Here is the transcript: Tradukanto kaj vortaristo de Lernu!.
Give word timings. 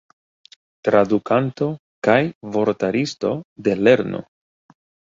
Tradukanto 0.87 1.69
kaj 2.09 2.17
vortaristo 2.57 3.39
de 3.69 3.79
Lernu!. 3.87 4.29